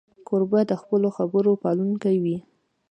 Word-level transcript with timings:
کوربه 0.27 0.61
د 0.69 0.73
خپلو 0.81 1.07
خبرو 1.17 1.51
پالونکی 1.63 2.15
وي. 2.23 2.37